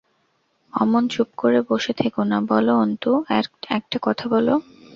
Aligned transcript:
–অমন 0.73 1.03
চুপ 1.07 1.29
করে 1.37 1.59
বসে 1.69 1.93
থেকো 1.93 2.21
না, 2.23 2.37
বলো 2.49 2.73
অন্তু, 2.75 3.11
একটা 3.77 3.97
কথা 4.01 4.25
বলো। 4.27 4.53